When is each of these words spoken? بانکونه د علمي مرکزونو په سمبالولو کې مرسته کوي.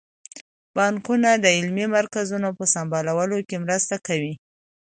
بانکونه 0.75 1.29
د 1.37 1.45
علمي 1.57 1.85
مرکزونو 1.97 2.49
په 2.57 2.63
سمبالولو 2.73 3.37
کې 3.47 3.57
مرسته 3.65 3.95
کوي. 4.07 4.33